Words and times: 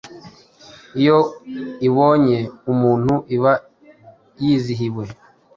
iyo 0.99 1.17
ibonye 1.87 2.39
umuntu 2.71 3.13
iba 3.35 3.53
yizihiwe 4.41 5.03